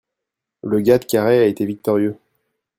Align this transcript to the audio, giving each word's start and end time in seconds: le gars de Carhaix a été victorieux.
le 0.63 0.79
gars 0.81 0.97
de 0.97 1.05
Carhaix 1.05 1.43
a 1.43 1.45
été 1.45 1.63
victorieux. 1.63 2.17